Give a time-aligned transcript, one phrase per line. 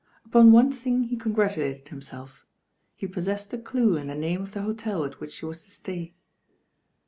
[0.25, 2.47] Upon one thing he con grahilated himself,
[2.95, 5.69] he possessed a due in the name of the hotel at which she was to
[5.69, 6.15] stay.